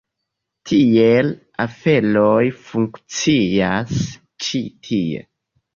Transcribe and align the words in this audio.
Tiel 0.69 1.29
aferoj 1.65 2.41
funkcias 2.73 4.05
ĉi 4.49 4.65
tie. 4.91 5.27